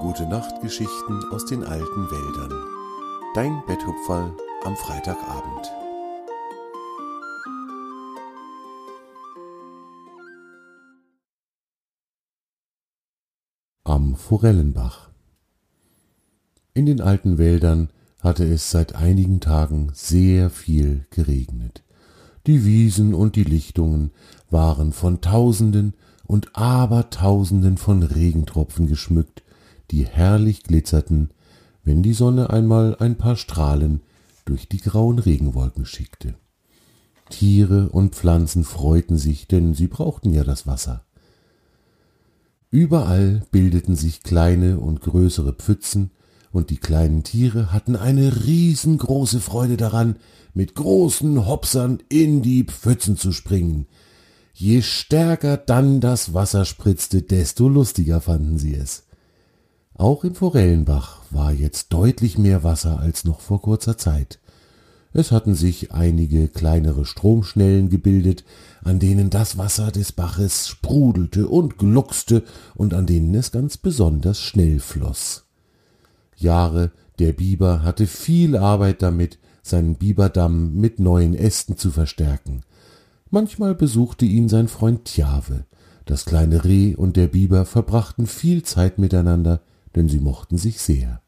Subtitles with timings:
[0.00, 2.54] Gute Nachtgeschichten aus den alten Wäldern.
[3.34, 4.34] Dein Betthupferl
[4.64, 5.70] am Freitagabend.
[13.84, 15.10] Am Forellenbach.
[16.72, 17.90] In den alten Wäldern
[18.22, 21.84] hatte es seit einigen Tagen sehr viel geregnet.
[22.46, 24.12] Die Wiesen und die Lichtungen
[24.48, 25.92] waren von Tausenden
[26.24, 29.42] und Abertausenden von Regentropfen geschmückt,
[29.90, 31.30] die herrlich glitzerten,
[31.84, 34.00] wenn die Sonne einmal ein paar Strahlen
[34.44, 36.34] durch die grauen Regenwolken schickte.
[37.30, 41.04] Tiere und Pflanzen freuten sich, denn sie brauchten ja das Wasser.
[42.70, 46.10] Überall bildeten sich kleine und größere Pfützen,
[46.52, 50.16] und die kleinen Tiere hatten eine riesengroße Freude daran,
[50.52, 53.86] mit großen Hopsern in die Pfützen zu springen.
[54.52, 59.04] Je stärker dann das Wasser spritzte, desto lustiger fanden sie es.
[60.00, 64.38] Auch im Forellenbach war jetzt deutlich mehr Wasser als noch vor kurzer Zeit.
[65.12, 68.42] Es hatten sich einige kleinere Stromschnellen gebildet,
[68.82, 74.40] an denen das Wasser des Baches sprudelte und gluckste und an denen es ganz besonders
[74.40, 75.44] schnell floss.
[76.34, 82.62] Jahre der Biber hatte viel Arbeit damit, seinen Biberdamm mit neuen Ästen zu verstärken.
[83.28, 85.66] Manchmal besuchte ihn sein Freund Tjave.
[86.06, 89.60] Das kleine Reh und der Biber verbrachten viel Zeit miteinander,
[89.94, 91.22] denn sie mochten sich sehr.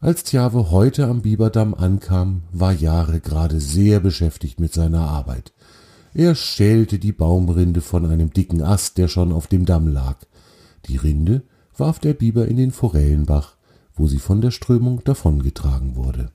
[0.00, 5.52] Als Tjave heute am Biberdamm ankam, war Jahre gerade sehr beschäftigt mit seiner Arbeit.
[6.12, 10.18] Er schälte die Baumrinde von einem dicken Ast, der schon auf dem Damm lag.
[10.86, 11.42] Die Rinde
[11.76, 13.56] warf der Biber in den Forellenbach,
[13.94, 16.30] wo sie von der Strömung davongetragen wurde.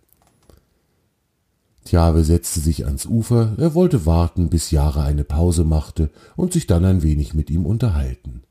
[1.85, 6.67] Tjave setzte sich ans Ufer, er wollte warten, bis Jahre eine Pause machte und sich
[6.67, 8.43] dann ein wenig mit ihm unterhalten.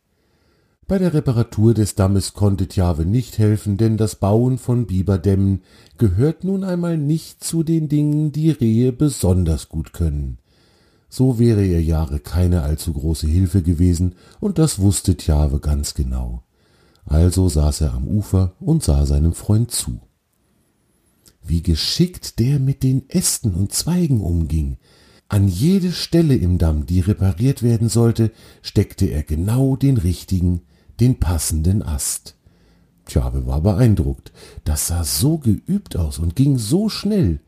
[0.89, 5.61] Bei der Reparatur des Dammes konnte Tjave nicht helfen, denn das Bauen von Biberdämmen
[5.99, 10.39] gehört nun einmal nicht zu den Dingen, die Rehe besonders gut können.
[11.11, 16.43] So wäre ihr Jahre keine allzu große Hilfe gewesen, und das wusste Tjave ganz genau.
[17.05, 20.01] Also saß er am Ufer und sah seinem Freund zu.
[21.45, 24.79] Wie geschickt der mit den Ästen und Zweigen umging.
[25.29, 28.33] An jede Stelle im Damm, die repariert werden sollte,
[28.63, 30.63] steckte er genau den richtigen,
[31.01, 32.35] den passenden Ast.
[33.07, 34.33] Tjabe war beeindruckt.
[34.65, 37.41] Das sah so geübt aus und ging so schnell.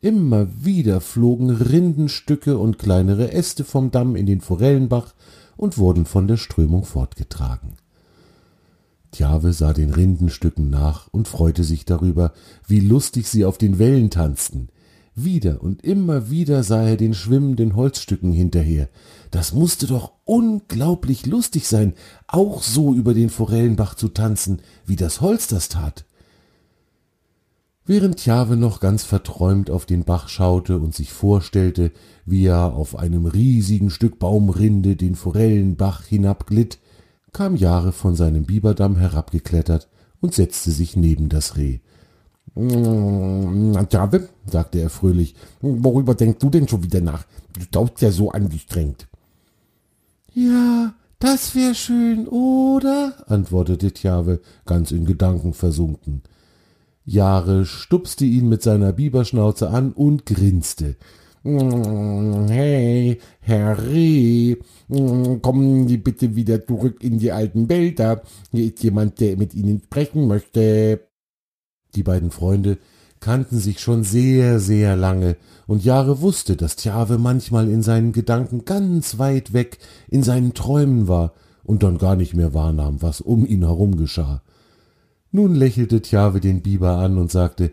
[0.00, 5.14] Immer wieder flogen Rindenstücke und kleinere Äste vom Damm in den Forellenbach
[5.56, 7.74] und wurden von der Strömung fortgetragen.
[9.10, 12.32] Tjave sah den Rindenstücken nach und freute sich darüber,
[12.66, 14.68] wie lustig sie auf den Wellen tanzten.
[15.24, 18.88] Wieder und immer wieder sah er den schwimmenden Holzstücken hinterher.
[19.30, 21.94] Das musste doch unglaublich lustig sein,
[22.26, 26.04] auch so über den Forellenbach zu tanzen, wie das Holz das tat.
[27.84, 31.90] Während Tjave noch ganz verträumt auf den Bach schaute und sich vorstellte,
[32.24, 36.78] wie er auf einem riesigen Stück Baumrinde den Forellenbach hinabglitt,
[37.32, 39.88] kam Jahre von seinem Biberdamm herabgeklettert
[40.20, 41.80] und setzte sich neben das Reh.
[42.54, 47.24] Jave, sagte er fröhlich, worüber denkst du denn schon wieder nach?
[47.58, 49.08] Du taust ja so angestrengt.
[50.32, 53.14] Ja, das wär schön, oder?
[53.26, 56.22] antwortete Tjave, ganz in Gedanken versunken.
[57.04, 60.96] Jahre stupste ihn mit seiner Biberschnauze an und grinste.
[61.42, 64.56] Hey, Herr Reh,
[65.40, 68.22] kommen Sie bitte wieder zurück in die alten Wälder.
[68.50, 71.07] Hier ist jemand, der mit Ihnen sprechen möchte.
[71.94, 72.78] Die beiden Freunde
[73.20, 78.64] kannten sich schon sehr, sehr lange, und Jahre wusste, dass Tjave manchmal in seinen Gedanken
[78.64, 79.78] ganz weit weg
[80.08, 84.42] in seinen Träumen war und dann gar nicht mehr wahrnahm, was um ihn herum geschah.
[85.30, 87.72] Nun lächelte Tjave den Biber an und sagte,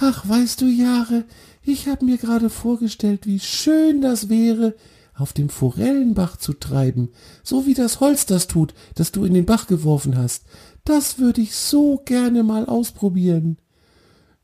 [0.00, 1.24] Ach, weißt du, Jahre,
[1.62, 4.74] ich hab mir gerade vorgestellt, wie schön das wäre,
[5.14, 7.08] auf dem Forellenbach zu treiben,
[7.42, 10.44] so wie das Holz das tut, das du in den Bach geworfen hast.
[10.84, 13.58] Das würde ich so gerne mal ausprobieren.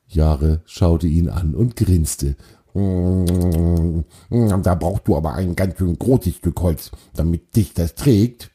[0.07, 2.37] Jahre schaute ihn an und grinste.
[2.75, 8.51] Da brauchst du aber ein ganz schön großes Stück Holz, damit dich das trägt.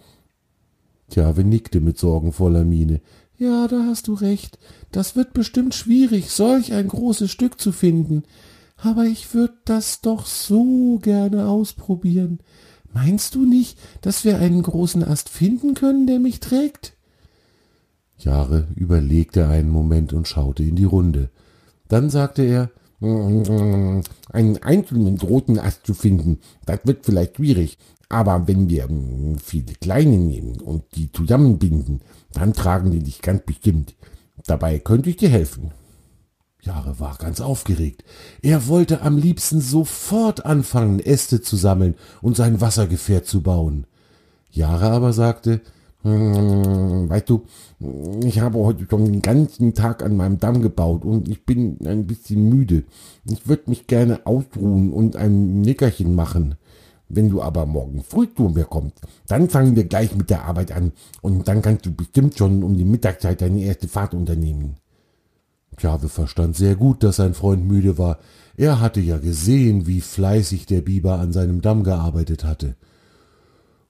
[1.09, 3.01] Tjave nickte mit sorgenvoller Miene.
[3.37, 4.59] Ja, da hast du recht.
[4.91, 8.23] Das wird bestimmt schwierig, solch ein großes Stück zu finden.
[8.75, 12.39] Aber ich würd das doch so gerne ausprobieren.
[12.93, 16.93] Meinst du nicht, dass wir einen großen Ast finden können, der mich trägt?
[18.19, 21.29] Jahre überlegte einen Moment und schaute in die Runde.
[21.87, 22.69] Dann sagte er,
[23.01, 27.77] einen einzelnen großen Ast zu finden, das wird vielleicht schwierig.
[28.09, 28.89] Aber wenn wir
[29.41, 32.01] viele kleine nehmen und die zusammenbinden,
[32.33, 33.95] dann tragen die dich ganz bestimmt.
[34.45, 35.71] Dabei könnte ich dir helfen.
[36.61, 38.03] Jahre war ganz aufgeregt.
[38.41, 43.85] Er wollte am liebsten sofort anfangen, Äste zu sammeln und sein Wassergefährt zu bauen.
[44.51, 45.61] Jahre aber sagte, hm,
[46.03, 47.43] weißt du,
[48.23, 52.07] ich habe heute schon den ganzen Tag an meinem Damm gebaut und ich bin ein
[52.07, 52.83] bisschen müde.
[53.25, 56.55] Ich würde mich gerne ausruhen und ein Nickerchen machen.
[57.09, 60.71] Wenn du aber morgen früh zu mir kommst, dann fangen wir gleich mit der Arbeit
[60.71, 64.75] an und dann kannst du bestimmt schon um die Mittagszeit deine erste Fahrt unternehmen.
[65.79, 68.19] Jahwe verstand sehr gut, dass sein Freund müde war.
[68.57, 72.75] Er hatte ja gesehen, wie fleißig der Biber an seinem Damm gearbeitet hatte.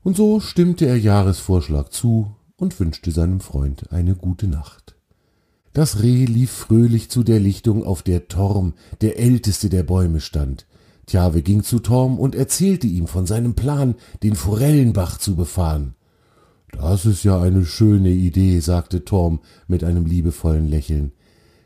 [0.02, 4.96] Und so stimmte er Jahresvorschlag zu und wünschte seinem Freund eine gute Nacht.
[5.74, 10.66] Das Reh lief fröhlich zu der Lichtung, auf der Torm, der älteste der Bäume, stand.
[11.06, 15.96] Tjave ging zu Torm und erzählte ihm von seinem Plan, den Forellenbach zu befahren.
[16.72, 21.12] Das ist ja eine schöne Idee, sagte Torm mit einem liebevollen Lächeln.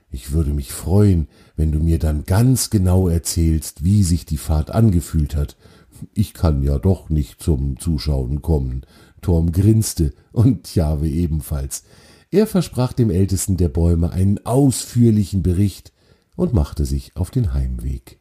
[0.09, 4.71] Ich würde mich freuen, wenn du mir dann ganz genau erzählst, wie sich die Fahrt
[4.71, 5.57] angefühlt hat
[6.13, 8.86] ich kann ja doch nicht zum Zuschauen kommen.
[9.22, 11.84] Torm grinste und Jahwe ebenfalls.
[12.31, 15.92] Er versprach dem Ältesten der Bäume einen ausführlichen Bericht
[16.36, 18.19] und machte sich auf den Heimweg.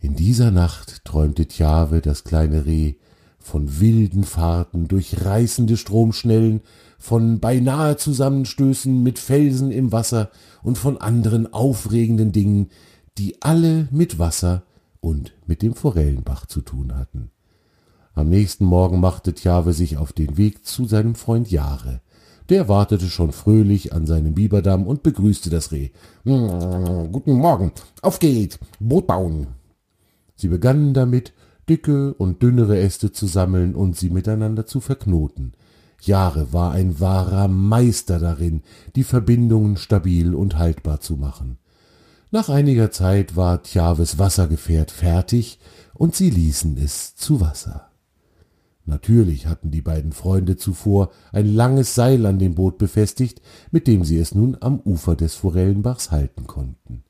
[0.00, 2.94] In dieser Nacht träumte Tjave, das kleine Reh,
[3.38, 6.60] von wilden Fahrten durch reißende Stromschnellen,
[6.98, 10.30] von beinahe Zusammenstößen mit Felsen im Wasser
[10.62, 12.68] und von anderen aufregenden Dingen,
[13.18, 14.64] die alle mit Wasser
[15.00, 17.30] und mit dem Forellenbach zu tun hatten.
[18.14, 22.00] Am nächsten Morgen machte Tjave sich auf den Weg zu seinem Freund Jahre.
[22.48, 25.90] Der wartete schon fröhlich an seinem Biberdamm und begrüßte das Reh.
[26.24, 29.46] Hm, guten Morgen, auf geht's, Boot bauen.
[30.34, 31.32] Sie begannen damit,
[31.68, 35.52] dicke und dünnere Äste zu sammeln und sie miteinander zu verknoten.
[36.02, 38.62] Jahre war ein wahrer Meister darin,
[38.96, 41.59] die Verbindungen stabil und haltbar zu machen.
[42.32, 45.58] Nach einiger Zeit war Tjaves Wassergefährt fertig
[45.94, 47.90] und sie ließen es zu Wasser.
[48.86, 53.42] Natürlich hatten die beiden Freunde zuvor ein langes Seil an dem Boot befestigt,
[53.72, 57.02] mit dem sie es nun am Ufer des Forellenbachs halten konnten.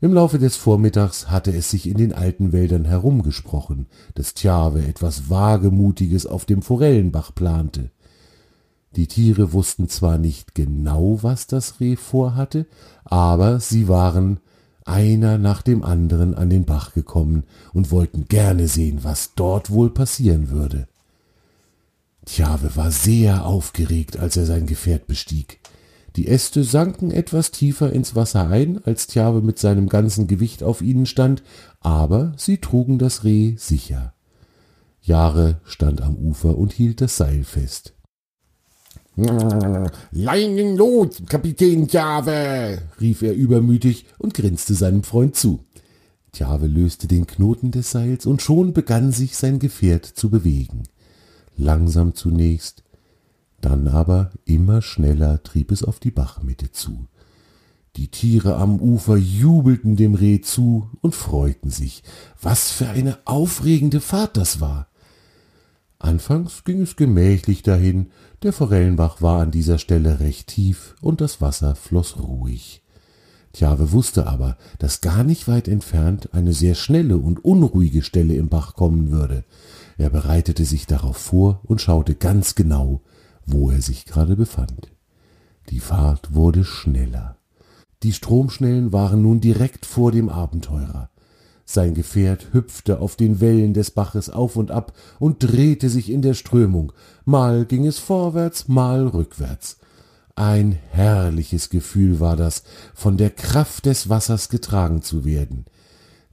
[0.00, 5.28] Im Laufe des Vormittags hatte es sich in den alten Wäldern herumgesprochen, dass Tjave etwas
[5.28, 7.90] Wagemutiges auf dem Forellenbach plante.
[8.96, 12.66] Die Tiere wussten zwar nicht genau, was das Reh vorhatte,
[13.04, 14.38] aber sie waren
[14.84, 19.90] einer nach dem anderen an den Bach gekommen und wollten gerne sehen, was dort wohl
[19.90, 20.86] passieren würde.
[22.26, 25.58] Tjave war sehr aufgeregt, als er sein Gefährt bestieg.
[26.16, 30.80] Die Äste sanken etwas tiefer ins Wasser ein, als Tjave mit seinem ganzen Gewicht auf
[30.80, 31.42] ihnen stand,
[31.80, 34.14] aber sie trugen das Reh sicher.
[35.02, 37.93] Jahre stand am Ufer und hielt das Seil fest.
[39.16, 45.60] Leinen los, Kapitän Tjave, rief er übermütig und grinste seinem Freund zu.
[46.32, 50.82] Tjave löste den Knoten des Seils und schon begann sich sein Gefährt zu bewegen.
[51.56, 52.82] Langsam zunächst,
[53.60, 57.06] dann aber immer schneller trieb es auf die Bachmitte zu.
[57.96, 62.02] Die Tiere am Ufer jubelten dem Reh zu und freuten sich.
[62.42, 64.88] Was für eine aufregende Fahrt das war.
[66.04, 68.10] Anfangs ging es gemächlich dahin,
[68.42, 72.82] der Forellenbach war an dieser Stelle recht tief und das Wasser floss ruhig.
[73.54, 78.50] Tjave wusste aber, dass gar nicht weit entfernt eine sehr schnelle und unruhige Stelle im
[78.50, 79.44] Bach kommen würde.
[79.96, 83.00] Er bereitete sich darauf vor und schaute ganz genau,
[83.46, 84.92] wo er sich gerade befand.
[85.70, 87.38] Die Fahrt wurde schneller.
[88.02, 91.08] Die Stromschnellen waren nun direkt vor dem Abenteurer.
[91.64, 96.20] Sein Gefährt hüpfte auf den Wellen des Baches auf und ab und drehte sich in
[96.20, 96.92] der Strömung,
[97.24, 99.78] mal ging es vorwärts, mal rückwärts.
[100.36, 105.64] Ein herrliches Gefühl war das, von der Kraft des Wassers getragen zu werden.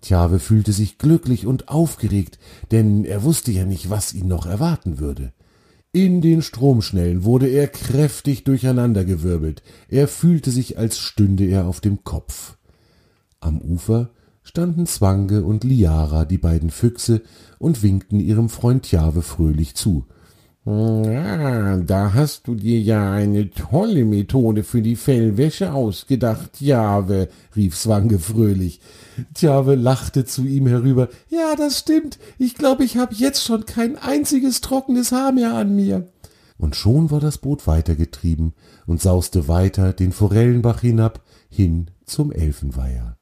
[0.01, 2.39] Tjave fühlte sich glücklich und aufgeregt,
[2.71, 5.31] denn er wusste ja nicht, was ihn noch erwarten würde.
[5.93, 12.03] In den Stromschnellen wurde er kräftig durcheinandergewirbelt, er fühlte sich, als stünde er auf dem
[12.03, 12.57] Kopf.
[13.39, 14.09] Am Ufer
[14.43, 17.21] standen Zwange und Liara, die beiden Füchse,
[17.60, 20.05] und winkten ihrem Freund Tjave fröhlich zu.
[20.63, 27.75] Ja, da hast du dir ja eine tolle Methode für die Fellwäsche ausgedacht, Jave, rief
[27.75, 28.79] Zwange fröhlich.
[29.33, 31.10] Tjave lachte zu ihm herüber.
[31.29, 32.19] Ja, das stimmt.
[32.38, 36.07] Ich glaube, ich habe jetzt schon kein einziges trockenes Haar mehr an mir.
[36.60, 38.53] Und schon war das Boot weitergetrieben
[38.86, 43.17] und sauste weiter den Forellenbach hinab, hin zum Elfenweiher.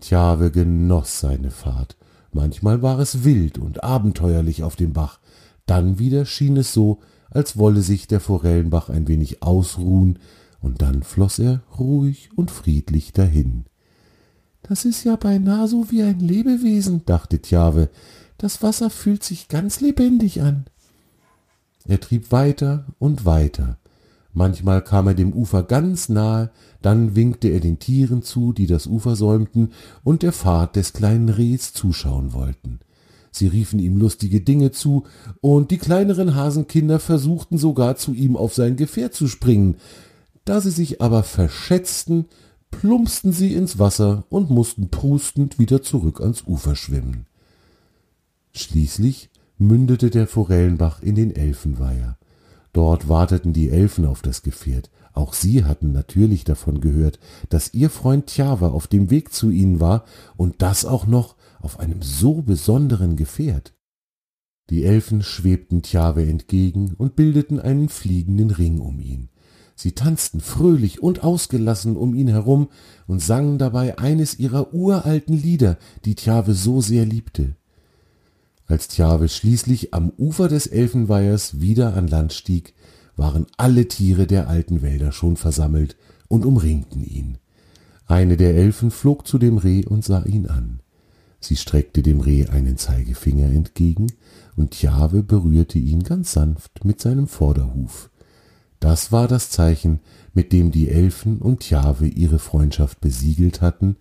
[0.00, 1.96] Tjave genoss seine Fahrt.
[2.32, 5.18] Manchmal war es wild und abenteuerlich auf dem Bach,
[5.66, 7.00] dann wieder schien es so,
[7.30, 10.18] als wolle sich der Forellenbach ein wenig ausruhen,
[10.60, 13.64] und dann floß er ruhig und friedlich dahin.
[14.62, 17.90] Das ist ja beinahe so wie ein Lebewesen, dachte Tjave.
[18.38, 20.64] Das Wasser fühlt sich ganz lebendig an.
[21.86, 23.78] Er trieb weiter und weiter.
[24.32, 26.50] Manchmal kam er dem Ufer ganz nahe,
[26.82, 29.72] dann winkte er den Tieren zu, die das Ufer säumten
[30.04, 32.80] und der Fahrt des kleinen Rehs zuschauen wollten.
[33.30, 35.04] Sie riefen ihm lustige Dinge zu,
[35.40, 39.76] und die kleineren Hasenkinder versuchten sogar zu ihm auf sein Gefährt zu springen.
[40.44, 42.26] Da sie sich aber verschätzten,
[42.70, 47.26] plumpsten sie ins Wasser und mussten prustend wieder zurück ans Ufer schwimmen.
[48.52, 52.17] Schließlich mündete der Forellenbach in den Elfenweiher.
[52.72, 54.90] Dort warteten die Elfen auf das Gefährt.
[55.12, 59.80] Auch sie hatten natürlich davon gehört, dass ihr Freund Tjava auf dem Weg zu ihnen
[59.80, 60.04] war
[60.36, 63.74] und das auch noch auf einem so besonderen Gefährt.
[64.70, 69.30] Die Elfen schwebten Tjave entgegen und bildeten einen fliegenden Ring um ihn.
[69.74, 72.68] Sie tanzten fröhlich und ausgelassen um ihn herum
[73.06, 77.56] und sangen dabei eines ihrer uralten Lieder, die Tjave so sehr liebte.
[78.68, 82.74] Als Tjave schließlich am Ufer des Elfenweihers wieder an Land stieg,
[83.16, 85.96] waren alle Tiere der alten Wälder schon versammelt
[86.28, 87.38] und umringten ihn.
[88.06, 90.80] Eine der Elfen flog zu dem Reh und sah ihn an.
[91.40, 94.12] Sie streckte dem Reh einen Zeigefinger entgegen,
[94.54, 98.10] und Tjave berührte ihn ganz sanft mit seinem Vorderhuf.
[98.80, 100.00] Das war das Zeichen,
[100.34, 103.96] mit dem die Elfen und Tjave ihre Freundschaft besiegelt hatten,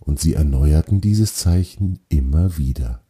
[0.00, 3.01] und sie erneuerten dieses Zeichen immer wieder.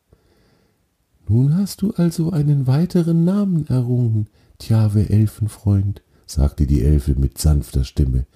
[1.33, 7.85] Nun hast du also einen weiteren Namen errungen, Tjave Elfenfreund, sagte die Elfe mit sanfter
[7.85, 8.27] Stimme.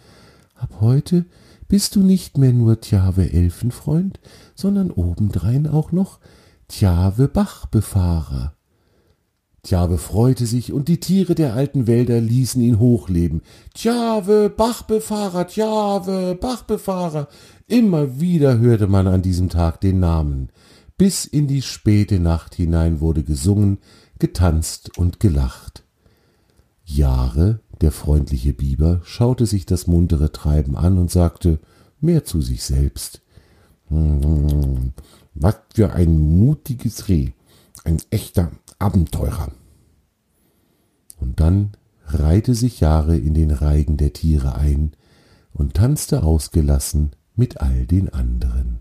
[0.55, 1.27] Ab heute
[1.69, 4.19] bist du nicht mehr nur Tjave Elfenfreund,
[4.55, 6.21] sondern obendrein auch noch
[6.69, 8.55] Tjave Bachbefahrer.
[9.63, 13.43] Tjave freute sich, und die Tiere der alten Wälder ließen ihn hochleben.
[13.75, 17.29] Tjave, Bachbefahrer, Tjave, Bachbefahrer.
[17.67, 20.49] Immer wieder hörte man an diesem Tag den Namen.
[20.99, 23.79] Bis in die späte Nacht hinein wurde gesungen,
[24.19, 25.85] getanzt und gelacht.
[26.85, 31.59] Jahre der freundliche Biber schaute sich das muntere Treiben an und sagte,
[32.01, 33.21] mehr zu sich selbst.
[33.89, 34.93] Hm,
[35.35, 37.33] was für ein mutiges Reh,
[37.85, 39.53] ein echter Abenteurer.
[41.19, 41.73] Und dann
[42.07, 44.93] reihte sich Jahre in den Reigen der Tiere ein
[45.53, 48.81] und tanzte ausgelassen mit all den anderen.